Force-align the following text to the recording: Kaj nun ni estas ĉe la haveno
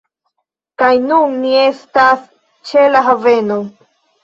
Kaj 0.81 0.89
nun 1.03 1.35
ni 1.43 1.51
estas 1.65 2.25
ĉe 2.73 2.89
la 2.97 3.05
haveno 3.11 3.63